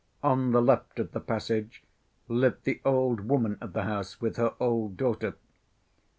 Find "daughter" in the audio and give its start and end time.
4.97-5.35